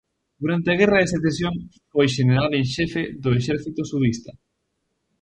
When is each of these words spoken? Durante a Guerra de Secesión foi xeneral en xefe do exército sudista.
Durante 0.41 0.67
a 0.71 0.77
Guerra 0.79 0.99
de 1.03 1.11
Secesión 1.15 1.55
foi 1.91 2.07
xeneral 2.15 2.49
en 2.59 2.65
xefe 2.73 3.01
do 3.23 3.29
exército 3.39 3.81
sudista. 3.91 4.31